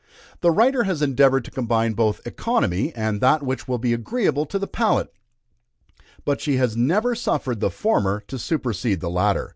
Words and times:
The 0.39 0.49
writer 0.49 0.85
has 0.85 1.03
endeavored 1.03 1.45
to 1.45 1.51
combine 1.51 1.93
both 1.93 2.25
economy 2.25 2.91
and 2.95 3.21
that 3.21 3.43
which 3.43 3.67
will 3.67 3.77
be 3.77 3.93
agreeable 3.93 4.47
to 4.47 4.57
the 4.57 4.65
palate, 4.65 5.13
but 6.25 6.41
she 6.41 6.57
has 6.57 6.75
never 6.75 7.13
suffered 7.13 7.59
the 7.59 7.69
former 7.69 8.21
to 8.25 8.39
supersede 8.39 8.99
the 8.99 9.11
latter. 9.11 9.49